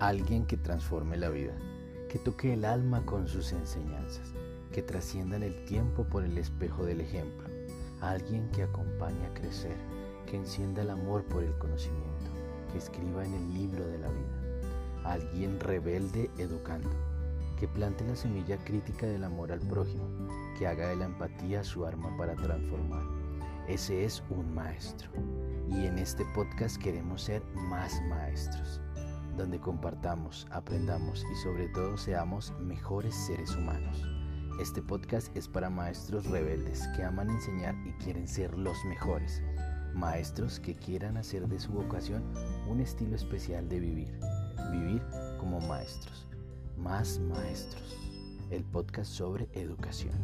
[0.00, 1.54] Alguien que transforme la vida,
[2.10, 4.34] que toque el alma con sus enseñanzas,
[4.70, 7.48] que trasciendan el tiempo por el espejo del ejemplo.
[8.02, 9.74] Alguien que acompañe a crecer,
[10.26, 12.30] que encienda el amor por el conocimiento,
[12.70, 14.62] que escriba en el libro de la vida.
[15.04, 16.90] Alguien rebelde educando,
[17.58, 20.04] que plante la semilla crítica del amor al prójimo,
[20.58, 23.04] que haga de la empatía su arma para transformar.
[23.66, 25.08] Ese es un maestro.
[25.70, 28.80] Y en este podcast queremos ser más maestros,
[29.36, 34.02] donde compartamos, aprendamos y sobre todo seamos mejores seres humanos.
[34.60, 39.42] Este podcast es para maestros rebeldes que aman enseñar y quieren ser los mejores.
[39.94, 42.24] Maestros que quieran hacer de su vocación
[42.66, 44.18] un estilo especial de vivir.
[44.72, 45.02] Vivir
[45.38, 46.26] como maestros.
[46.78, 47.96] Más maestros.
[48.50, 50.16] El podcast sobre educación.